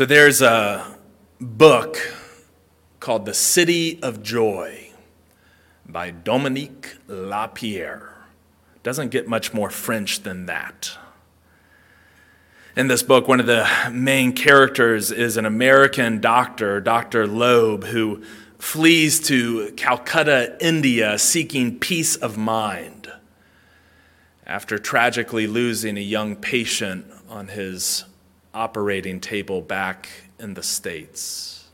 So 0.00 0.06
there's 0.06 0.40
a 0.40 0.96
book 1.42 1.98
called 3.00 3.26
The 3.26 3.34
City 3.34 4.02
of 4.02 4.22
Joy 4.22 4.92
by 5.86 6.10
Dominique 6.10 6.96
Lapierre. 7.06 8.24
Doesn't 8.82 9.10
get 9.10 9.28
much 9.28 9.52
more 9.52 9.68
French 9.68 10.22
than 10.22 10.46
that. 10.46 10.96
In 12.74 12.88
this 12.88 13.02
book, 13.02 13.28
one 13.28 13.40
of 13.40 13.46
the 13.46 13.68
main 13.92 14.32
characters 14.32 15.10
is 15.10 15.36
an 15.36 15.44
American 15.44 16.18
doctor, 16.18 16.80
Dr. 16.80 17.26
Loeb, 17.26 17.84
who 17.84 18.22
flees 18.58 19.20
to 19.24 19.70
Calcutta, 19.72 20.56
India, 20.62 21.18
seeking 21.18 21.78
peace 21.78 22.16
of 22.16 22.38
mind 22.38 23.12
after 24.46 24.78
tragically 24.78 25.46
losing 25.46 25.98
a 25.98 26.00
young 26.00 26.36
patient 26.36 27.04
on 27.28 27.48
his 27.48 28.06
operating 28.54 29.20
table 29.20 29.60
back 29.60 30.08
in 30.38 30.54
the 30.54 30.62
States. 30.62 31.68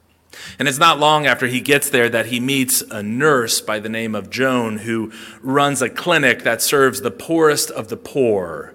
And 0.59 0.69
it's 0.69 0.79
not 0.79 0.99
long 0.99 1.27
after 1.27 1.47
he 1.47 1.61
gets 1.61 1.89
there 1.91 2.09
that 2.09 2.27
he 2.27 2.41
meets 2.41 2.83
a 2.83 3.03
nurse 3.03 3.61
by 3.61 3.79
the 3.79 3.89
name 3.89 4.15
of 4.15 4.31
Joan 4.31 4.79
who 4.79 5.13
runs 5.41 5.81
a 5.83 5.89
clinic 5.89 6.43
that 6.43 6.63
serves 6.63 7.01
the 7.01 7.11
poorest 7.11 7.71
of 7.71 7.89
the 7.89 7.97
poor 7.97 8.75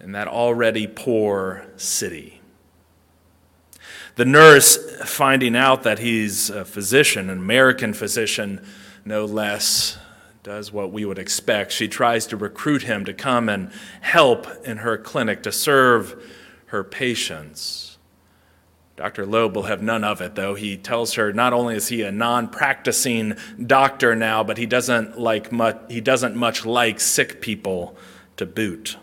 in 0.00 0.12
that 0.12 0.28
already 0.28 0.86
poor 0.86 1.66
city. 1.76 2.40
The 4.16 4.24
nurse, 4.24 4.78
finding 5.04 5.54
out 5.54 5.82
that 5.82 5.98
he's 5.98 6.48
a 6.48 6.64
physician, 6.64 7.28
an 7.28 7.38
American 7.38 7.92
physician, 7.92 8.64
no 9.04 9.26
less, 9.26 9.98
does 10.42 10.72
what 10.72 10.90
we 10.90 11.04
would 11.04 11.18
expect. 11.18 11.72
She 11.72 11.88
tries 11.88 12.26
to 12.28 12.36
recruit 12.36 12.82
him 12.82 13.04
to 13.04 13.12
come 13.12 13.48
and 13.48 13.70
help 14.00 14.46
in 14.64 14.78
her 14.78 14.96
clinic, 14.96 15.42
to 15.42 15.52
serve 15.52 16.22
her 16.66 16.84
patients. 16.84 17.98
Dr. 18.96 19.26
Loeb 19.26 19.54
will 19.54 19.64
have 19.64 19.82
none 19.82 20.04
of 20.04 20.22
it, 20.22 20.36
though. 20.36 20.54
He 20.54 20.76
tells 20.76 21.14
her 21.14 21.32
not 21.32 21.52
only 21.52 21.76
is 21.76 21.88
he 21.88 22.02
a 22.02 22.10
non 22.10 22.48
practicing 22.48 23.36
doctor 23.64 24.16
now, 24.16 24.42
but 24.42 24.56
he 24.56 24.64
doesn't, 24.64 25.18
like 25.18 25.52
much, 25.52 25.78
he 25.90 26.00
doesn't 26.00 26.34
much 26.34 26.64
like 26.64 26.98
sick 26.98 27.42
people 27.42 27.94
to 28.38 28.46
boot. 28.46 28.96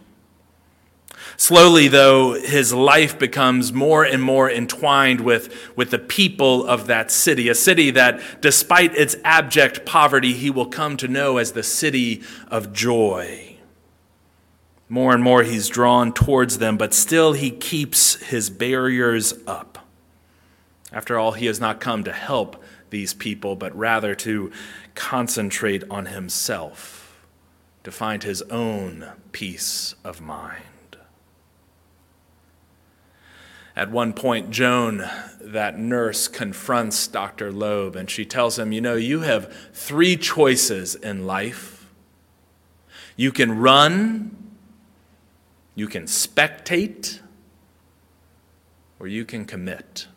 Slowly, 1.37 1.87
though, 1.87 2.33
his 2.33 2.73
life 2.73 3.17
becomes 3.17 3.71
more 3.71 4.03
and 4.03 4.21
more 4.21 4.49
entwined 4.49 5.21
with, 5.21 5.71
with 5.75 5.91
the 5.91 5.99
people 5.99 6.65
of 6.65 6.87
that 6.87 7.11
city, 7.11 7.47
a 7.49 7.55
city 7.55 7.91
that, 7.91 8.19
despite 8.41 8.95
its 8.95 9.15
abject 9.23 9.85
poverty, 9.85 10.33
he 10.33 10.49
will 10.49 10.65
come 10.65 10.97
to 10.97 11.07
know 11.07 11.37
as 11.37 11.51
the 11.51 11.63
city 11.63 12.23
of 12.49 12.73
joy. 12.73 13.52
More 14.89 15.13
and 15.13 15.23
more 15.23 15.43
he's 15.43 15.69
drawn 15.69 16.13
towards 16.13 16.57
them, 16.57 16.77
but 16.77 16.93
still 16.93 17.33
he 17.33 17.49
keeps 17.49 18.15
his 18.15 18.49
barriers 18.49 19.33
up. 19.47 19.79
After 20.91 21.17
all, 21.17 21.31
he 21.31 21.47
has 21.47 21.59
not 21.59 21.79
come 21.79 22.03
to 22.03 22.13
help 22.13 22.63
these 22.91 23.13
people, 23.13 23.55
but 23.55 23.75
rather 23.75 24.13
to 24.13 24.51
concentrate 24.93 25.83
on 25.89 26.05
himself, 26.07 27.25
to 27.83 27.91
find 27.91 28.21
his 28.21 28.43
own 28.43 29.11
peace 29.31 29.95
of 30.03 30.21
mind. 30.21 30.63
At 33.75 33.89
one 33.89 34.13
point, 34.13 34.51
Joan, 34.51 35.03
that 35.41 35.79
nurse, 35.79 36.27
confronts 36.27 37.07
Dr. 37.07 37.51
Loeb 37.51 37.95
and 37.95 38.07
she 38.07 38.23
tells 38.23 38.59
him, 38.59 38.71
You 38.71 38.81
know, 38.81 38.95
you 38.95 39.21
have 39.21 39.51
three 39.73 40.15
choices 40.15 40.93
in 40.93 41.25
life. 41.25 41.91
You 43.15 43.31
can 43.31 43.57
run 43.57 44.42
you 45.75 45.87
can 45.87 46.03
spectate 46.03 47.19
or 48.99 49.07
you 49.07 49.25
can 49.25 49.45
commit. 49.45 50.07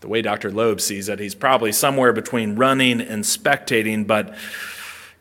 The 0.00 0.08
way 0.08 0.22
Dr. 0.22 0.50
Loeb 0.50 0.80
sees 0.80 1.08
it, 1.08 1.18
he's 1.18 1.34
probably 1.34 1.72
somewhere 1.72 2.12
between 2.12 2.54
running 2.54 3.00
and 3.00 3.24
spectating, 3.24 4.06
but 4.06 4.34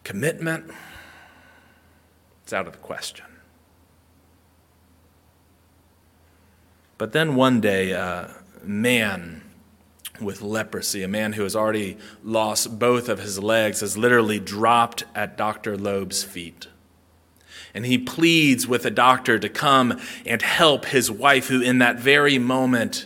commitment, 0.04 0.72
it's 2.44 2.54
out 2.54 2.68
of 2.68 2.74
the 2.74 2.80
question. 2.80 3.26
But 6.98 7.14
then 7.14 7.36
one 7.36 7.60
day, 7.62 7.92
a 7.92 8.36
man 8.64 9.42
with 10.22 10.42
leprosy, 10.42 11.04
a 11.04 11.08
man 11.08 11.34
who 11.34 11.44
has 11.44 11.56
already 11.56 11.98
lost 12.24 12.80
both 12.80 13.10
of 13.10 13.20
his 13.20 13.40
legs, 13.40 13.82
has 13.82 13.98
literally 13.98 14.40
dropped 14.40 15.04
at 15.14 15.36
Dr. 15.36 15.78
Loeb's 15.78 16.24
feet 16.24 16.68
and 17.76 17.86
he 17.86 17.98
pleads 17.98 18.66
with 18.66 18.84
the 18.84 18.90
doctor 18.90 19.38
to 19.38 19.50
come 19.50 20.00
and 20.26 20.42
help 20.42 20.86
his 20.86 21.12
wife, 21.12 21.50
who 21.50 21.62
in 21.62 21.80
that 21.80 22.00
very 22.00 22.40
moment 22.40 23.06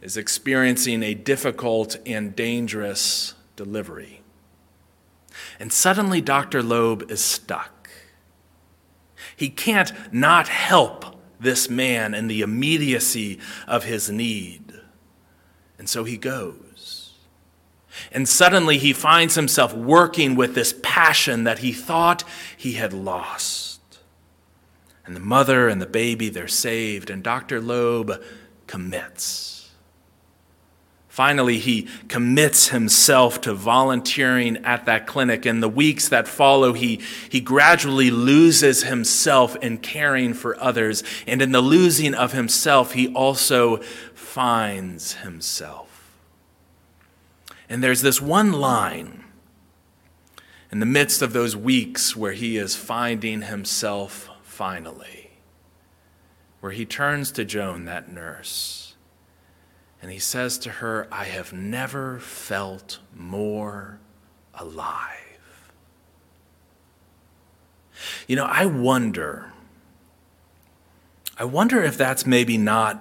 is 0.00 0.16
experiencing 0.16 1.02
a 1.02 1.12
difficult 1.12 1.98
and 2.06 2.34
dangerous 2.34 3.34
delivery. 3.54 4.22
And 5.60 5.70
suddenly, 5.70 6.22
Dr. 6.22 6.62
Loeb 6.62 7.10
is 7.10 7.22
stuck. 7.22 7.90
He 9.36 9.50
can't 9.50 9.92
not 10.10 10.48
help 10.48 11.04
this 11.38 11.68
man 11.68 12.14
in 12.14 12.28
the 12.28 12.40
immediacy 12.40 13.38
of 13.66 13.84
his 13.84 14.08
need. 14.08 14.72
And 15.78 15.86
so 15.86 16.04
he 16.04 16.16
goes. 16.16 17.12
And 18.10 18.26
suddenly 18.26 18.78
he 18.78 18.94
finds 18.94 19.34
himself 19.34 19.74
working 19.74 20.34
with 20.34 20.54
this 20.54 20.74
passion 20.82 21.44
that 21.44 21.58
he 21.58 21.72
thought 21.72 22.24
he 22.56 22.72
had 22.72 22.94
lost. 22.94 23.67
And 25.08 25.16
the 25.16 25.20
mother 25.20 25.68
and 25.68 25.80
the 25.80 25.86
baby, 25.86 26.28
they're 26.28 26.46
saved, 26.46 27.08
and 27.08 27.22
Dr. 27.22 27.62
Loeb 27.62 28.22
commits. 28.66 29.70
Finally, 31.08 31.56
he 31.58 31.88
commits 32.08 32.68
himself 32.68 33.40
to 33.40 33.54
volunteering 33.54 34.58
at 34.58 34.84
that 34.84 35.06
clinic. 35.06 35.46
In 35.46 35.60
the 35.60 35.68
weeks 35.68 36.10
that 36.10 36.28
follow, 36.28 36.74
he, 36.74 37.00
he 37.30 37.40
gradually 37.40 38.10
loses 38.10 38.82
himself 38.82 39.56
in 39.56 39.78
caring 39.78 40.34
for 40.34 40.60
others. 40.62 41.02
And 41.26 41.40
in 41.40 41.52
the 41.52 41.62
losing 41.62 42.14
of 42.14 42.32
himself, 42.32 42.92
he 42.92 43.08
also 43.14 43.78
finds 44.12 45.14
himself. 45.14 46.12
And 47.70 47.82
there's 47.82 48.02
this 48.02 48.20
one 48.20 48.52
line 48.52 49.24
in 50.70 50.80
the 50.80 50.86
midst 50.86 51.22
of 51.22 51.32
those 51.32 51.56
weeks 51.56 52.14
where 52.14 52.32
he 52.32 52.58
is 52.58 52.76
finding 52.76 53.40
himself 53.40 54.28
finally, 54.58 55.30
where 56.58 56.72
he 56.72 56.84
turns 56.84 57.30
to 57.30 57.44
Joan, 57.44 57.84
that 57.84 58.10
nurse, 58.10 58.96
and 60.02 60.10
he 60.10 60.18
says 60.18 60.58
to 60.58 60.68
her, 60.68 61.06
I 61.12 61.26
have 61.26 61.52
never 61.52 62.18
felt 62.18 62.98
more 63.14 64.00
alive. 64.52 65.70
You 68.26 68.34
know, 68.34 68.46
I 68.46 68.66
wonder, 68.66 69.52
I 71.38 71.44
wonder 71.44 71.80
if 71.80 71.96
that's 71.96 72.26
maybe 72.26 72.58
not 72.58 73.00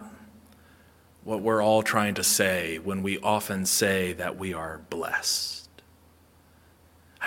what 1.24 1.42
we're 1.42 1.64
all 1.64 1.82
trying 1.82 2.14
to 2.14 2.24
say 2.24 2.78
when 2.78 3.02
we 3.02 3.18
often 3.18 3.66
say 3.66 4.14
that 4.14 4.38
we 4.38 4.54
are 4.54 4.82
blessed. 4.92 5.57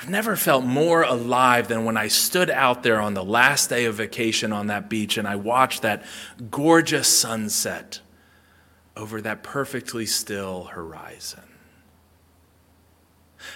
I've 0.01 0.09
never 0.09 0.35
felt 0.35 0.65
more 0.65 1.03
alive 1.03 1.69
than 1.69 1.85
when 1.85 1.99
I 1.99 2.09
stood 2.09 2.49
out 2.49 2.83
there 2.83 3.03
on 3.03 3.13
the 3.13 3.23
last 3.23 3.69
day 3.69 3.85
of 3.85 3.97
vacation 3.97 4.51
on 4.51 4.69
that 4.69 4.89
beach 4.89 5.19
and 5.19 5.29
I 5.29 5.37
watched 5.37 5.83
that 5.83 6.05
gorgeous 6.51 7.07
sunset 7.07 8.01
over 8.97 9.21
that 9.21 9.43
perfectly 9.43 10.07
still 10.07 10.65
horizon. 10.65 11.43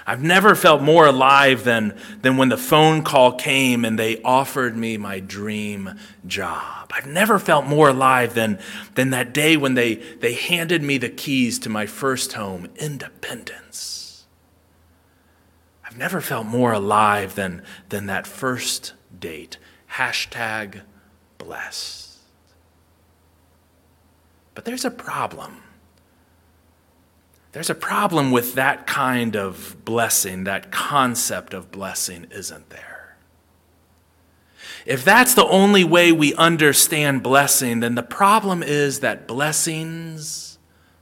I've 0.06 0.22
never 0.22 0.54
felt 0.54 0.82
more 0.82 1.06
alive 1.06 1.64
than, 1.64 1.98
than 2.20 2.36
when 2.36 2.50
the 2.50 2.58
phone 2.58 3.04
call 3.04 3.32
came 3.32 3.82
and 3.82 3.98
they 3.98 4.20
offered 4.20 4.76
me 4.76 4.98
my 4.98 5.20
dream 5.20 5.98
job. 6.26 6.92
I've 6.94 7.06
never 7.06 7.38
felt 7.38 7.64
more 7.64 7.88
alive 7.88 8.34
than, 8.34 8.58
than 8.96 9.08
that 9.10 9.32
day 9.32 9.56
when 9.56 9.72
they, 9.72 9.94
they 9.94 10.34
handed 10.34 10.82
me 10.82 10.98
the 10.98 11.08
keys 11.08 11.58
to 11.60 11.70
my 11.70 11.86
first 11.86 12.34
home, 12.34 12.68
independence. 12.76 14.03
I've 15.94 16.00
never 16.00 16.20
felt 16.20 16.46
more 16.46 16.72
alive 16.72 17.36
than, 17.36 17.62
than 17.88 18.06
that 18.06 18.26
first 18.26 18.94
date. 19.16 19.58
Hashtag 19.92 20.80
blessed. 21.38 22.18
But 24.56 24.64
there's 24.64 24.84
a 24.84 24.90
problem. 24.90 25.62
There's 27.52 27.70
a 27.70 27.76
problem 27.76 28.32
with 28.32 28.54
that 28.54 28.88
kind 28.88 29.36
of 29.36 29.84
blessing, 29.84 30.42
that 30.42 30.72
concept 30.72 31.54
of 31.54 31.70
blessing 31.70 32.26
isn't 32.32 32.70
there. 32.70 33.16
If 34.86 35.04
that's 35.04 35.34
the 35.34 35.46
only 35.46 35.84
way 35.84 36.10
we 36.10 36.34
understand 36.34 37.22
blessing, 37.22 37.78
then 37.78 37.94
the 37.94 38.02
problem 38.02 38.64
is 38.64 38.98
that 38.98 39.28
blessings 39.28 40.58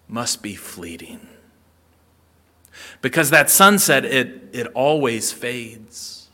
must 0.07 0.43
be 0.43 0.55
fleeting 0.55 1.29
because 3.01 3.31
that 3.31 3.51
sunset, 3.51 4.05
it, 4.05 4.51
it 4.53 4.67
always 4.75 5.33
fades. 5.33 6.29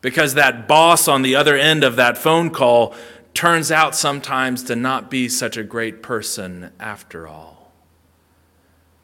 Because 0.00 0.34
that 0.34 0.66
boss 0.66 1.08
on 1.08 1.22
the 1.22 1.36
other 1.36 1.56
end 1.56 1.84
of 1.84 1.96
that 1.96 2.16
phone 2.16 2.50
call 2.50 2.94
turns 3.34 3.70
out 3.70 3.94
sometimes 3.94 4.62
to 4.64 4.76
not 4.76 5.10
be 5.10 5.28
such 5.28 5.56
a 5.56 5.62
great 5.62 6.02
person 6.02 6.72
after 6.80 7.28
all. 7.28 7.72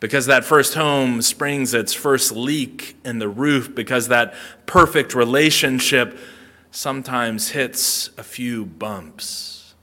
Because 0.00 0.27
that 0.27 0.44
first 0.44 0.75
home 0.75 1.23
springs 1.23 1.73
its 1.73 1.94
first 1.94 2.32
leak 2.32 2.97
in 3.05 3.19
the 3.19 3.29
roof, 3.29 3.75
because 3.75 4.09
that 4.09 4.35
perfect 4.67 5.15
relationship 5.15 6.19
sometimes 6.71 7.50
hits 7.50 8.11
a 8.19 8.23
few 8.23 8.67
bumps. 8.67 9.75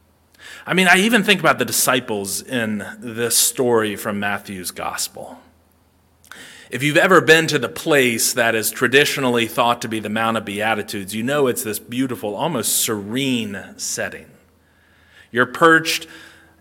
I 0.66 0.74
mean, 0.74 0.88
I 0.88 0.98
even 0.98 1.24
think 1.24 1.40
about 1.40 1.58
the 1.60 1.66
disciples 1.66 2.42
in 2.42 2.86
this 3.00 3.36
story 3.36 3.96
from 3.96 4.20
Matthew's 4.20 4.72
gospel. 4.72 5.40
If 6.70 6.82
you've 6.82 6.98
ever 6.98 7.20
been 7.20 7.48
to 7.48 7.60
the 7.60 7.70
place 7.70 8.34
that 8.34 8.56
is 8.56 8.72
traditionally 8.72 9.48
thought 9.48 9.82
to 9.82 9.90
be 9.90 10.00
the 10.00 10.10
Mount 10.10 10.38
of 10.38 10.46
Beatitudes, 10.46 11.14
you 11.14 11.22
know 11.22 11.48
it's 11.48 11.64
this 11.64 11.78
beautiful, 11.78 12.36
almost 12.36 12.78
serene 12.78 13.74
setting. 13.78 14.28
You're 15.30 15.46
perched 15.46 16.08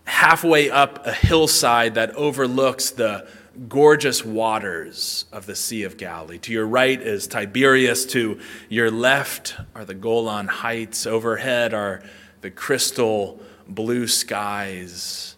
halfway 0.05 0.69
up 0.69 1.07
a 1.07 1.13
hillside 1.13 1.95
that 1.95 2.13
overlooks 2.15 2.89
the 2.89 3.27
gorgeous 3.69 4.25
waters 4.25 5.25
of 5.31 5.45
the 5.45 5.55
Sea 5.55 5.83
of 5.83 5.95
Galilee. 5.97 6.39
To 6.39 6.51
your 6.51 6.67
right 6.67 6.99
is 6.99 7.27
Tiberias, 7.27 8.05
to 8.07 8.39
your 8.67 8.91
left 8.91 9.55
are 9.73 9.85
the 9.85 9.93
Golan 9.93 10.47
Heights, 10.47 11.05
overhead 11.05 11.73
are 11.73 12.03
the 12.41 12.51
crystal 12.51 13.39
blue 13.69 14.07
skies 14.07 15.35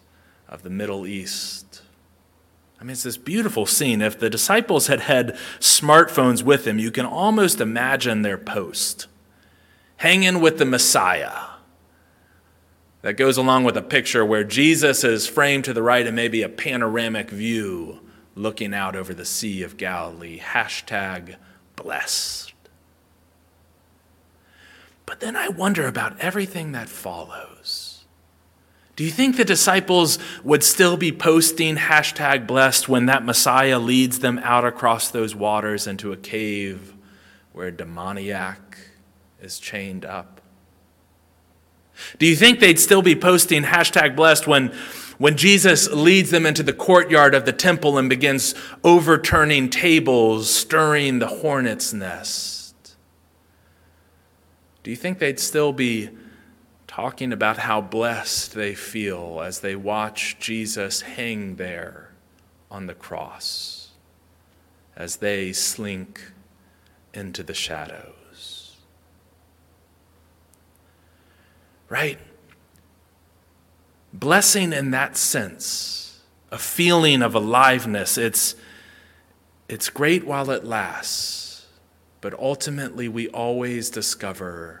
of 0.48 0.62
the 0.62 0.70
Middle 0.70 1.06
East. 1.06 1.82
I 2.80 2.84
mean, 2.84 2.92
it's 2.92 3.02
this 3.02 3.16
beautiful 3.16 3.66
scene. 3.66 4.02
If 4.02 4.18
the 4.18 4.28
disciples 4.28 4.86
had 4.86 5.00
had 5.00 5.36
smartphones 5.58 6.42
with 6.42 6.64
them, 6.64 6.78
you 6.78 6.90
can 6.90 7.06
almost 7.06 7.60
imagine 7.60 8.22
their 8.22 8.38
post 8.38 9.06
hanging 9.98 10.40
with 10.40 10.58
the 10.58 10.66
Messiah. 10.66 11.32
That 13.02 13.14
goes 13.14 13.36
along 13.36 13.64
with 13.64 13.76
a 13.76 13.82
picture 13.82 14.24
where 14.24 14.44
Jesus 14.44 15.04
is 15.04 15.28
framed 15.28 15.64
to 15.64 15.72
the 15.72 15.82
right 15.82 16.06
and 16.06 16.16
maybe 16.16 16.42
a 16.42 16.48
panoramic 16.48 17.30
view 17.30 18.00
looking 18.34 18.74
out 18.74 18.96
over 18.96 19.14
the 19.14 19.24
Sea 19.24 19.62
of 19.62 19.76
Galilee. 19.76 20.40
Hashtag 20.40 21.36
blessed. 21.76 22.52
But 25.06 25.20
then 25.20 25.36
I 25.36 25.48
wonder 25.48 25.86
about 25.86 26.18
everything 26.20 26.72
that 26.72 26.88
follows. 26.88 27.85
Do 28.96 29.04
you 29.04 29.10
think 29.10 29.36
the 29.36 29.44
disciples 29.44 30.18
would 30.42 30.64
still 30.64 30.96
be 30.96 31.12
posting 31.12 31.76
hashtag 31.76 32.46
blessed 32.46 32.88
when 32.88 33.06
that 33.06 33.24
Messiah 33.24 33.78
leads 33.78 34.20
them 34.20 34.38
out 34.42 34.64
across 34.64 35.10
those 35.10 35.34
waters 35.34 35.86
into 35.86 36.12
a 36.12 36.16
cave 36.16 36.94
where 37.52 37.68
a 37.68 37.72
demoniac 37.72 38.78
is 39.42 39.58
chained 39.58 40.06
up? 40.06 40.40
Do 42.18 42.26
you 42.26 42.36
think 42.36 42.58
they'd 42.58 42.80
still 42.80 43.02
be 43.02 43.14
posting 43.14 43.64
hashtag 43.64 44.16
blessed 44.16 44.46
when, 44.46 44.68
when 45.18 45.36
Jesus 45.36 45.90
leads 45.90 46.30
them 46.30 46.46
into 46.46 46.62
the 46.62 46.72
courtyard 46.72 47.34
of 47.34 47.44
the 47.44 47.52
temple 47.52 47.98
and 47.98 48.08
begins 48.08 48.54
overturning 48.82 49.68
tables, 49.68 50.48
stirring 50.48 51.18
the 51.18 51.28
hornet's 51.28 51.92
nest? 51.92 52.96
Do 54.82 54.90
you 54.90 54.96
think 54.96 55.18
they'd 55.18 55.40
still 55.40 55.72
be 55.74 56.10
talking 56.96 57.30
about 57.30 57.58
how 57.58 57.78
blessed 57.78 58.54
they 58.54 58.74
feel 58.74 59.42
as 59.44 59.60
they 59.60 59.76
watch 59.76 60.34
Jesus 60.38 61.02
hang 61.02 61.56
there 61.56 62.10
on 62.70 62.86
the 62.86 62.94
cross 62.94 63.90
as 64.96 65.16
they 65.16 65.52
slink 65.52 66.32
into 67.12 67.42
the 67.42 67.52
shadows. 67.52 68.78
Right? 71.90 72.18
Blessing 74.10 74.72
in 74.72 74.90
that 74.92 75.18
sense, 75.18 76.22
a 76.50 76.56
feeling 76.56 77.20
of 77.20 77.34
aliveness, 77.34 78.16
it's, 78.16 78.54
it's 79.68 79.90
great 79.90 80.24
while 80.24 80.50
it 80.50 80.64
lasts, 80.64 81.66
but 82.22 82.32
ultimately 82.38 83.06
we 83.06 83.28
always 83.28 83.90
discover 83.90 84.80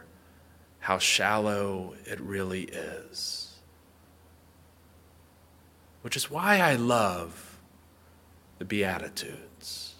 how 0.86 0.98
shallow 0.98 1.94
it 2.04 2.20
really 2.20 2.62
is. 2.62 3.56
Which 6.02 6.16
is 6.16 6.30
why 6.30 6.60
I 6.60 6.76
love 6.76 7.58
the 8.60 8.64
Beatitudes. 8.64 9.94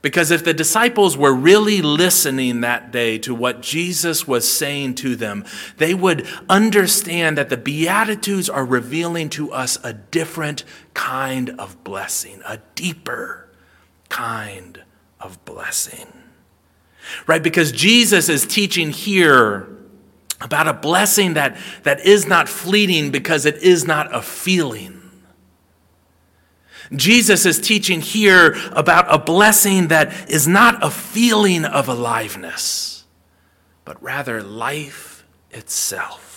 Because 0.00 0.30
if 0.30 0.44
the 0.44 0.54
disciples 0.54 1.16
were 1.16 1.34
really 1.34 1.82
listening 1.82 2.60
that 2.60 2.92
day 2.92 3.18
to 3.18 3.34
what 3.34 3.62
Jesus 3.62 4.28
was 4.28 4.48
saying 4.48 4.94
to 4.94 5.16
them, 5.16 5.44
they 5.78 5.92
would 5.92 6.24
understand 6.48 7.36
that 7.36 7.48
the 7.48 7.56
Beatitudes 7.56 8.48
are 8.48 8.64
revealing 8.64 9.28
to 9.30 9.50
us 9.50 9.76
a 9.82 9.92
different 9.92 10.62
kind 10.94 11.50
of 11.58 11.82
blessing, 11.82 12.42
a 12.46 12.60
deeper 12.76 13.48
kind 14.08 14.84
of 15.18 15.44
blessing. 15.44 16.06
Right? 17.26 17.42
Because 17.42 17.72
Jesus 17.72 18.28
is 18.28 18.46
teaching 18.46 18.90
here 18.90 19.78
about 20.40 20.68
a 20.68 20.72
blessing 20.72 21.34
that, 21.34 21.56
that 21.82 22.00
is 22.00 22.26
not 22.26 22.48
fleeting 22.48 23.10
because 23.10 23.44
it 23.46 23.56
is 23.62 23.86
not 23.86 24.14
a 24.14 24.22
feeling. 24.22 25.00
Jesus 26.94 27.46
is 27.46 27.60
teaching 27.60 28.00
here 28.00 28.56
about 28.72 29.06
a 29.08 29.18
blessing 29.18 29.88
that 29.88 30.30
is 30.30 30.48
not 30.48 30.82
a 30.82 30.90
feeling 30.90 31.64
of 31.64 31.88
aliveness, 31.88 33.04
but 33.84 34.02
rather 34.02 34.42
life 34.42 35.24
itself. 35.52 36.28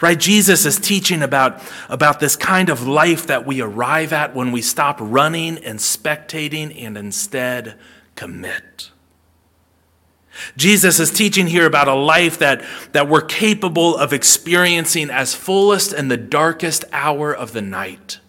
Right? 0.00 0.18
Jesus 0.18 0.66
is 0.66 0.78
teaching 0.78 1.22
about, 1.22 1.62
about 1.88 2.20
this 2.20 2.36
kind 2.36 2.68
of 2.68 2.86
life 2.86 3.26
that 3.26 3.46
we 3.46 3.60
arrive 3.60 4.12
at 4.12 4.34
when 4.34 4.52
we 4.52 4.62
stop 4.62 4.98
running 5.00 5.58
and 5.58 5.78
spectating 5.78 6.84
and 6.84 6.96
instead 6.96 7.78
commit. 8.14 8.90
Jesus 10.56 11.00
is 11.00 11.10
teaching 11.10 11.46
here 11.46 11.66
about 11.66 11.88
a 11.88 11.94
life 11.94 12.38
that, 12.38 12.64
that 12.92 13.08
we're 13.08 13.22
capable 13.22 13.96
of 13.96 14.12
experiencing 14.12 15.10
as 15.10 15.34
fullest 15.34 15.92
in 15.92 16.08
the 16.08 16.16
darkest 16.16 16.84
hour 16.92 17.34
of 17.34 17.52
the 17.52 17.62
night, 17.62 18.20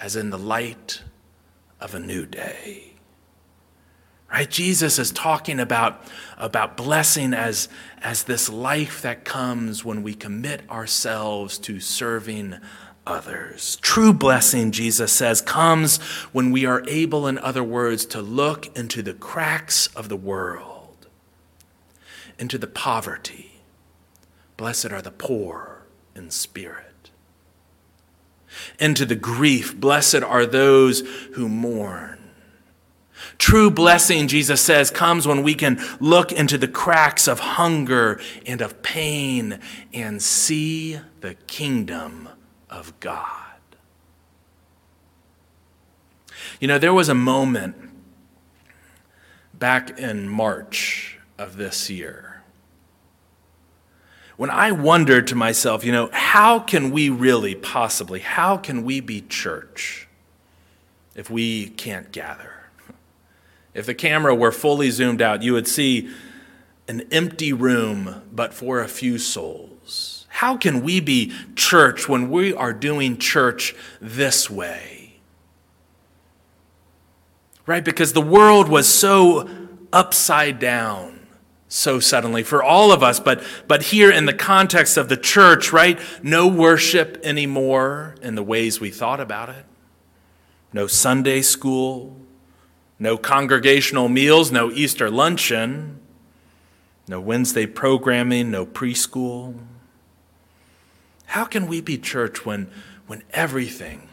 as 0.00 0.16
in 0.16 0.30
the 0.30 0.38
light 0.38 1.02
of 1.80 1.94
a 1.94 2.00
new 2.00 2.26
day. 2.26 2.90
Right? 4.30 4.48
Jesus 4.48 4.98
is 4.98 5.10
talking 5.10 5.58
about, 5.58 6.02
about 6.38 6.76
blessing 6.76 7.34
as, 7.34 7.68
as 8.00 8.22
this 8.24 8.48
life 8.48 9.02
that 9.02 9.24
comes 9.24 9.84
when 9.84 10.02
we 10.04 10.14
commit 10.14 10.62
ourselves 10.70 11.58
to 11.58 11.80
serving 11.80 12.56
others. 13.06 13.76
True 13.76 14.12
blessing, 14.12 14.72
Jesus 14.72 15.12
says, 15.12 15.40
comes 15.40 15.98
when 16.32 16.50
we 16.50 16.64
are 16.64 16.84
able, 16.86 17.26
in 17.26 17.38
other 17.38 17.64
words, 17.64 18.04
to 18.06 18.20
look 18.20 18.76
into 18.76 19.02
the 19.02 19.14
cracks 19.14 19.88
of 19.88 20.08
the 20.08 20.16
world, 20.16 21.08
into 22.38 22.58
the 22.58 22.66
poverty. 22.66 23.60
Blessed 24.56 24.92
are 24.92 25.02
the 25.02 25.10
poor 25.10 25.86
in 26.14 26.30
spirit. 26.30 27.10
Into 28.78 29.06
the 29.06 29.16
grief. 29.16 29.78
Blessed 29.78 30.22
are 30.22 30.44
those 30.44 31.00
who 31.34 31.48
mourn. 31.48 32.18
True 33.38 33.70
blessing, 33.70 34.28
Jesus 34.28 34.60
says, 34.60 34.90
comes 34.90 35.26
when 35.26 35.42
we 35.42 35.54
can 35.54 35.80
look 35.98 36.32
into 36.32 36.58
the 36.58 36.68
cracks 36.68 37.26
of 37.26 37.40
hunger 37.40 38.20
and 38.46 38.60
of 38.60 38.82
pain 38.82 39.60
and 39.92 40.22
see 40.22 40.98
the 41.20 41.34
kingdom 41.46 42.28
of 42.70 42.98
God. 43.00 43.34
You 46.58 46.68
know, 46.68 46.78
there 46.78 46.94
was 46.94 47.10
a 47.10 47.14
moment 47.14 47.76
back 49.52 49.98
in 49.98 50.26
March 50.28 51.18
of 51.38 51.58
this 51.58 51.90
year 51.90 52.30
when 54.40 54.48
I 54.48 54.72
wondered 54.72 55.26
to 55.26 55.34
myself, 55.34 55.84
you 55.84 55.92
know, 55.92 56.08
how 56.14 56.60
can 56.60 56.92
we 56.92 57.10
really 57.10 57.54
possibly, 57.54 58.20
how 58.20 58.56
can 58.56 58.84
we 58.84 59.00
be 59.00 59.20
church 59.20 60.08
if 61.14 61.28
we 61.28 61.68
can't 61.68 62.10
gather? 62.10 62.54
If 63.74 63.84
the 63.84 63.92
camera 63.92 64.34
were 64.34 64.50
fully 64.50 64.88
zoomed 64.88 65.20
out, 65.20 65.42
you 65.42 65.52
would 65.52 65.68
see 65.68 66.08
an 66.88 67.02
empty 67.12 67.52
room, 67.52 68.22
but 68.32 68.54
for 68.54 68.80
a 68.80 68.88
few 68.88 69.18
souls. 69.18 70.19
How 70.40 70.56
can 70.56 70.82
we 70.82 71.00
be 71.00 71.34
church 71.54 72.08
when 72.08 72.30
we 72.30 72.54
are 72.54 72.72
doing 72.72 73.18
church 73.18 73.74
this 74.00 74.48
way? 74.48 75.20
Right? 77.66 77.84
Because 77.84 78.14
the 78.14 78.22
world 78.22 78.66
was 78.66 78.88
so 78.88 79.50
upside 79.92 80.58
down 80.58 81.20
so 81.68 82.00
suddenly 82.00 82.42
for 82.42 82.62
all 82.62 82.90
of 82.90 83.02
us, 83.02 83.20
but, 83.20 83.42
but 83.68 83.82
here 83.82 84.10
in 84.10 84.24
the 84.24 84.32
context 84.32 84.96
of 84.96 85.10
the 85.10 85.16
church, 85.18 85.74
right? 85.74 86.00
No 86.22 86.48
worship 86.48 87.20
anymore 87.22 88.14
in 88.22 88.34
the 88.34 88.42
ways 88.42 88.80
we 88.80 88.88
thought 88.88 89.20
about 89.20 89.50
it. 89.50 89.66
No 90.72 90.86
Sunday 90.86 91.42
school, 91.42 92.16
no 92.98 93.18
congregational 93.18 94.08
meals, 94.08 94.50
no 94.50 94.70
Easter 94.70 95.10
luncheon, 95.10 96.00
no 97.06 97.20
Wednesday 97.20 97.66
programming, 97.66 98.50
no 98.50 98.64
preschool. 98.64 99.60
How 101.30 101.44
can 101.44 101.68
we 101.68 101.80
be 101.80 101.96
church 101.96 102.44
when, 102.44 102.68
when 103.06 103.22
everything 103.30 104.08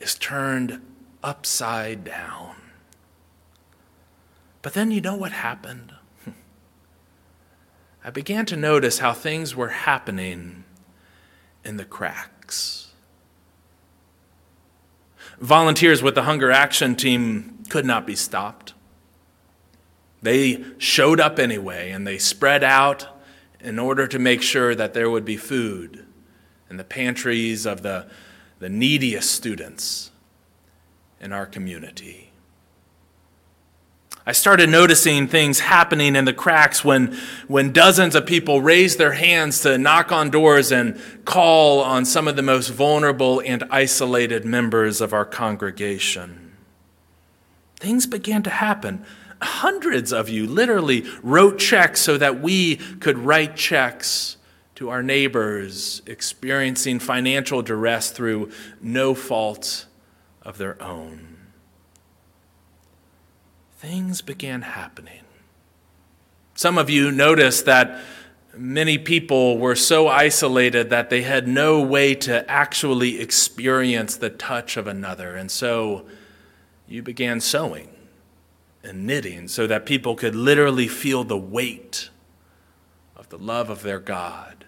is 0.00 0.16
turned 0.16 0.80
upside 1.22 2.02
down? 2.02 2.56
But 4.60 4.74
then 4.74 4.90
you 4.90 5.00
know 5.00 5.14
what 5.14 5.30
happened? 5.30 5.92
I 8.04 8.10
began 8.10 8.46
to 8.46 8.56
notice 8.56 8.98
how 8.98 9.12
things 9.12 9.54
were 9.54 9.68
happening 9.68 10.64
in 11.64 11.76
the 11.76 11.84
cracks. 11.84 12.94
Volunteers 15.38 16.02
with 16.02 16.16
the 16.16 16.24
Hunger 16.24 16.50
Action 16.50 16.96
Team 16.96 17.62
could 17.68 17.86
not 17.86 18.08
be 18.08 18.16
stopped. 18.16 18.74
They 20.20 20.64
showed 20.78 21.20
up 21.20 21.38
anyway 21.38 21.92
and 21.92 22.04
they 22.04 22.18
spread 22.18 22.64
out 22.64 23.06
in 23.60 23.78
order 23.78 24.08
to 24.08 24.18
make 24.18 24.42
sure 24.42 24.74
that 24.74 24.94
there 24.94 25.08
would 25.08 25.24
be 25.24 25.36
food 25.36 26.06
in 26.70 26.76
the 26.76 26.84
pantries 26.84 27.66
of 27.66 27.82
the, 27.82 28.06
the 28.60 28.68
neediest 28.68 29.30
students 29.30 30.10
in 31.20 31.32
our 31.32 31.44
community. 31.44 32.30
I 34.26 34.32
started 34.32 34.70
noticing 34.70 35.26
things 35.26 35.60
happening 35.60 36.14
in 36.14 36.24
the 36.24 36.32
cracks 36.32 36.84
when, 36.84 37.18
when 37.48 37.72
dozens 37.72 38.14
of 38.14 38.26
people 38.26 38.60
raised 38.60 38.98
their 38.98 39.12
hands 39.12 39.62
to 39.62 39.76
knock 39.76 40.12
on 40.12 40.30
doors 40.30 40.70
and 40.70 41.00
call 41.24 41.80
on 41.80 42.04
some 42.04 42.28
of 42.28 42.36
the 42.36 42.42
most 42.42 42.68
vulnerable 42.68 43.42
and 43.44 43.64
isolated 43.70 44.44
members 44.44 45.00
of 45.00 45.12
our 45.12 45.24
congregation. 45.24 46.52
Things 47.76 48.06
began 48.06 48.42
to 48.44 48.50
happen. 48.50 49.04
Hundreds 49.42 50.12
of 50.12 50.28
you 50.28 50.46
literally 50.46 51.04
wrote 51.22 51.58
checks 51.58 52.00
so 52.00 52.18
that 52.18 52.40
we 52.40 52.76
could 52.76 53.18
write 53.18 53.56
checks 53.56 54.36
to 54.80 54.88
our 54.88 55.02
neighbors 55.02 56.00
experiencing 56.06 56.98
financial 56.98 57.60
duress 57.60 58.10
through 58.10 58.50
no 58.80 59.14
fault 59.14 59.84
of 60.40 60.56
their 60.56 60.82
own 60.82 61.36
things 63.76 64.22
began 64.22 64.62
happening. 64.62 65.20
Some 66.54 66.78
of 66.78 66.88
you 66.88 67.10
noticed 67.10 67.66
that 67.66 68.00
many 68.54 68.96
people 68.96 69.58
were 69.58 69.74
so 69.74 70.08
isolated 70.08 70.88
that 70.88 71.10
they 71.10 71.20
had 71.22 71.46
no 71.46 71.82
way 71.82 72.14
to 72.14 72.50
actually 72.50 73.20
experience 73.20 74.16
the 74.16 74.30
touch 74.30 74.78
of 74.78 74.86
another. 74.86 75.36
And 75.36 75.50
so 75.50 76.06
you 76.88 77.02
began 77.02 77.40
sewing 77.40 77.88
and 78.82 79.06
knitting 79.06 79.46
so 79.46 79.66
that 79.66 79.84
people 79.84 80.14
could 80.14 80.34
literally 80.34 80.88
feel 80.88 81.22
the 81.22 81.36
weight 81.36 82.08
of 83.14 83.28
the 83.28 83.38
love 83.38 83.68
of 83.68 83.82
their 83.82 84.00
God 84.00 84.59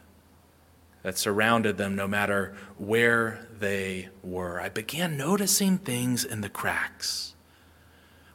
that 1.03 1.19
surrounded 1.19 1.77
them 1.77 1.97
no 1.97 2.07
matter 2.07 2.55
where 2.79 3.47
they 3.59 4.09
were. 4.23 4.61
I 4.61 4.69
began 4.69 5.17
noticing 5.17 5.79
things 5.79 6.25
in 6.25 6.41
the 6.41 6.49
cracks 6.49 7.33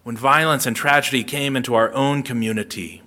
when 0.08 0.16
violence 0.16 0.66
and 0.66 0.74
tragedy 0.74 1.22
came 1.22 1.58
into 1.58 1.76
our 1.76 1.92
own 1.92 2.24
community, 2.24 3.02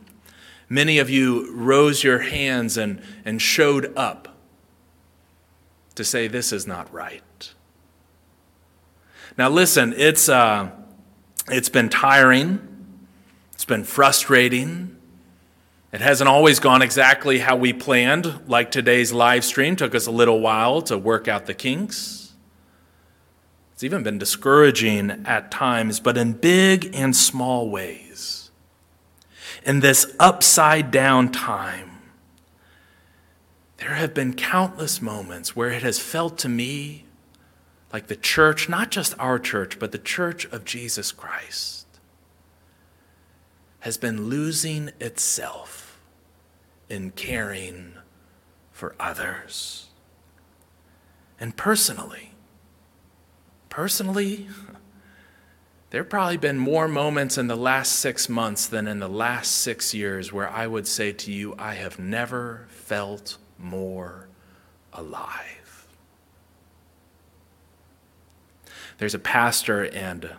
many 0.68 0.98
of 0.98 1.08
you 1.08 1.50
rose 1.54 2.04
your 2.04 2.18
hands 2.18 2.76
and, 2.76 3.00
and 3.24 3.40
showed 3.40 3.90
up 3.96 4.36
to 5.94 6.04
say, 6.04 6.28
This 6.28 6.52
is 6.52 6.66
not 6.66 6.92
right. 6.92 7.54
Now, 9.38 9.48
listen, 9.48 9.94
it's, 9.96 10.28
uh, 10.28 10.72
it's 11.48 11.70
been 11.70 11.88
tiring, 11.88 12.68
it's 13.54 13.64
been 13.64 13.84
frustrating. 13.84 14.99
It 15.92 16.00
hasn't 16.00 16.28
always 16.28 16.60
gone 16.60 16.82
exactly 16.82 17.40
how 17.40 17.56
we 17.56 17.72
planned, 17.72 18.48
like 18.48 18.70
today's 18.70 19.12
live 19.12 19.44
stream 19.44 19.74
took 19.74 19.94
us 19.94 20.06
a 20.06 20.12
little 20.12 20.40
while 20.40 20.82
to 20.82 20.96
work 20.96 21.26
out 21.26 21.46
the 21.46 21.54
kinks. 21.54 22.32
It's 23.72 23.82
even 23.82 24.02
been 24.02 24.18
discouraging 24.18 25.10
at 25.24 25.50
times, 25.50 25.98
but 25.98 26.16
in 26.16 26.34
big 26.34 26.90
and 26.94 27.16
small 27.16 27.68
ways. 27.70 28.50
In 29.64 29.80
this 29.80 30.14
upside 30.20 30.90
down 30.90 31.32
time, 31.32 31.90
there 33.78 33.94
have 33.94 34.14
been 34.14 34.34
countless 34.34 35.02
moments 35.02 35.56
where 35.56 35.70
it 35.70 35.82
has 35.82 35.98
felt 35.98 36.38
to 36.38 36.48
me 36.48 37.04
like 37.92 38.06
the 38.06 38.16
church, 38.16 38.68
not 38.68 38.90
just 38.90 39.14
our 39.18 39.38
church, 39.38 39.78
but 39.78 39.90
the 39.90 39.98
church 39.98 40.44
of 40.46 40.64
Jesus 40.64 41.10
Christ, 41.10 41.79
has 43.80 43.96
been 43.96 44.28
losing 44.28 44.90
itself 45.00 46.00
in 46.88 47.10
caring 47.10 47.94
for 48.72 48.94
others. 48.98 49.88
And 51.38 51.56
personally, 51.56 52.30
Personally, 53.70 54.48
there 55.90 56.02
have 56.02 56.10
probably 56.10 56.36
been 56.36 56.58
more 56.58 56.86
moments 56.86 57.38
in 57.38 57.46
the 57.46 57.56
last 57.56 57.92
six 57.92 58.28
months 58.28 58.66
than 58.66 58.86
in 58.86 58.98
the 58.98 59.08
last 59.08 59.52
six 59.52 59.94
years 59.94 60.32
where 60.32 60.50
I 60.50 60.66
would 60.66 60.86
say 60.86 61.12
to 61.12 61.32
you, 61.32 61.54
I 61.58 61.74
have 61.74 61.98
never 61.98 62.66
felt 62.68 63.38
more 63.58 64.28
alive. 64.92 65.86
There's 68.98 69.14
a 69.14 69.18
pastor 69.18 69.84
and 69.84 70.30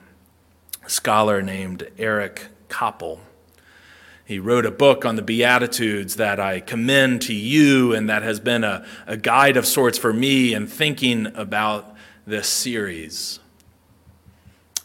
scholar 0.86 1.41
named 1.41 1.89
Eric 1.98 2.48
Koppel. 2.69 3.19
He 4.25 4.39
wrote 4.39 4.65
a 4.65 4.71
book 4.71 5.05
on 5.05 5.15
the 5.15 5.21
Beatitudes 5.21 6.15
that 6.15 6.39
I 6.39 6.59
commend 6.59 7.21
to 7.23 7.33
you 7.33 7.93
and 7.93 8.09
that 8.09 8.23
has 8.23 8.39
been 8.39 8.63
a, 8.63 8.85
a 9.07 9.17
guide 9.17 9.57
of 9.57 9.65
sorts 9.65 9.97
for 9.97 10.13
me 10.13 10.53
in 10.53 10.67
thinking 10.67 11.27
about 11.35 11.95
this 12.25 12.47
series. 12.47 13.39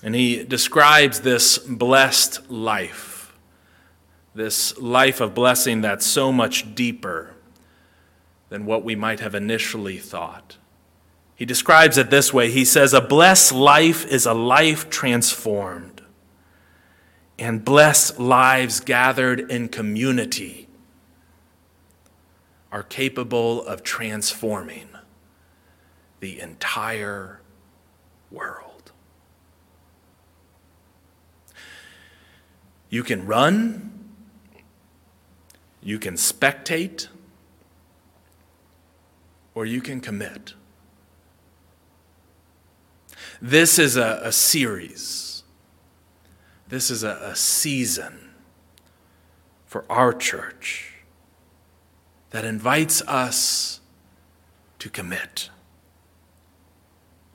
And 0.03 0.15
he 0.15 0.45
describes 0.45 1.21
this 1.21 1.59
blessed 1.59 2.51
life, 2.51 3.35
this 4.35 4.77
life 4.79 5.21
of 5.21 5.35
blessing 5.35 5.81
that's 5.81 6.07
so 6.07 6.33
much 6.33 6.75
deeper 6.75 7.35
than 8.49 8.67
what 8.67 8.85
we 8.85 8.95
might 8.95 9.21
have 9.21 9.35
initially 9.35 9.99
thought. 9.99 10.57
He 11.35 11.45
describes 11.45 11.99
it 11.99 12.11
this 12.11 12.33
way 12.33 12.51
He 12.51 12.65
says, 12.65 12.95
A 12.95 13.01
blessed 13.01 13.53
life 13.53 14.07
is 14.07 14.27
a 14.27 14.35
life 14.35 14.89
transformed, 14.89 15.96
and 17.39 17.65
blessed 17.65 18.19
lives 18.19 18.81
gathered 18.81 19.51
in 19.51 19.69
community 19.69 20.69
are 22.73 22.83
capable 22.83 23.65
of 23.67 23.83
transforming 23.83 24.89
the 26.21 26.41
entire 26.41 27.41
world. 28.31 28.93
You 32.89 33.03
can 33.03 33.27
run, 33.27 33.93
you 35.83 35.99
can 35.99 36.15
spectate, 36.15 37.09
or 39.55 39.67
you 39.67 39.81
can 39.81 40.01
commit. 40.01 40.55
This 43.41 43.79
is 43.79 43.97
a, 43.97 44.21
a 44.23 44.33
series, 44.33 45.36
this 46.69 46.91
is 46.91 47.03
a, 47.03 47.19
a 47.23 47.37
season 47.37 48.31
for 49.67 49.85
our 49.91 50.13
church 50.13 50.95
that 52.31 52.45
invites 52.45 53.03
us 53.03 53.81
to 54.79 54.91
commit. 54.91 55.51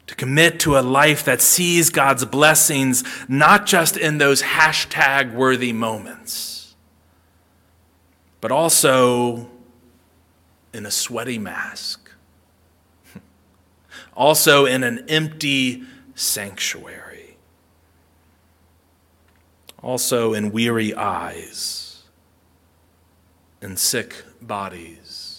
To 0.07 0.15
commit 0.15 0.59
to 0.61 0.77
a 0.77 0.81
life 0.81 1.23
that 1.25 1.41
sees 1.41 1.89
God's 1.89 2.25
blessings 2.25 3.03
not 3.27 3.65
just 3.65 3.95
in 3.97 4.17
those 4.17 4.41
hashtag 4.41 5.33
worthy 5.33 5.73
moments, 5.73 6.75
but 8.41 8.51
also 8.51 9.49
in 10.73 10.85
a 10.85 10.91
sweaty 10.91 11.37
mask, 11.37 12.11
also 14.13 14.65
in 14.65 14.83
an 14.83 15.05
empty 15.07 15.83
sanctuary, 16.15 17.10
also 19.81 20.33
in 20.33 20.51
weary 20.51 20.93
eyes 20.93 22.03
and 23.61 23.77
sick 23.77 24.23
bodies 24.41 25.31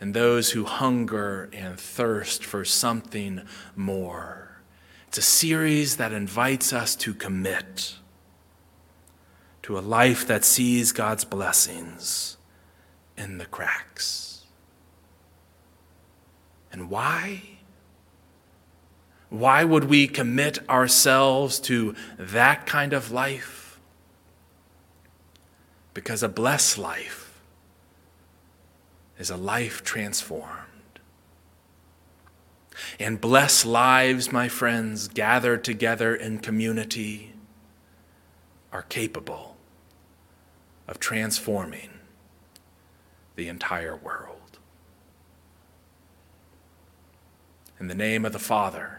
and 0.00 0.12
those 0.12 0.50
who 0.50 0.64
hunger 0.64 1.48
and 1.52 1.78
thirst 1.78 2.44
for 2.44 2.64
something 2.64 3.40
more. 3.74 4.60
It's 5.08 5.18
a 5.18 5.22
series 5.22 5.96
that 5.96 6.12
invites 6.12 6.72
us 6.72 6.94
to 6.96 7.14
commit 7.14 7.94
to 9.62 9.78
a 9.78 9.80
life 9.80 10.26
that 10.26 10.44
sees 10.44 10.92
God's 10.92 11.24
blessings 11.24 12.36
in 13.16 13.38
the 13.38 13.46
cracks. 13.46 14.44
And 16.70 16.90
why? 16.90 17.53
Why 19.30 19.64
would 19.64 19.84
we 19.84 20.06
commit 20.06 20.68
ourselves 20.68 21.58
to 21.60 21.94
that 22.18 22.66
kind 22.66 22.92
of 22.92 23.10
life? 23.10 23.80
Because 25.92 26.22
a 26.22 26.28
blessed 26.28 26.78
life 26.78 27.40
is 29.18 29.30
a 29.30 29.36
life 29.36 29.82
transformed. 29.82 30.50
And 32.98 33.20
blessed 33.20 33.66
lives, 33.66 34.32
my 34.32 34.48
friends, 34.48 35.08
gathered 35.08 35.64
together 35.64 36.14
in 36.14 36.38
community 36.38 37.32
are 38.72 38.82
capable 38.82 39.56
of 40.88 40.98
transforming 40.98 41.90
the 43.36 43.48
entire 43.48 43.96
world. 43.96 44.58
In 47.78 47.86
the 47.86 47.94
name 47.94 48.24
of 48.24 48.32
the 48.32 48.38
Father, 48.38 48.98